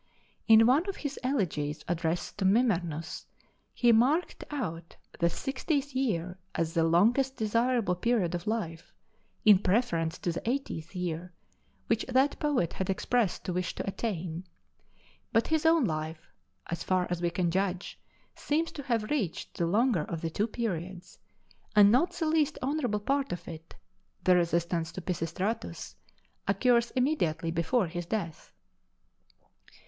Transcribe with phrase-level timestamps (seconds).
[0.47, 3.27] In one of his elegies addressed to Mimnermus,
[3.71, 8.95] he marked out the sixtieth year as the longest desirable period of life,
[9.45, 11.33] in preference to the eightieth year,
[11.85, 14.45] which that poet had expressed a wish to attain.
[15.31, 16.31] But his own life,
[16.65, 17.99] as far as we can judge,
[18.33, 21.19] seems to have reached the longer of the two periods;
[21.75, 23.75] and not the least honorable part of it
[24.23, 25.93] (the resistance to Pisistratus)
[26.47, 28.51] occurs immediately before his death.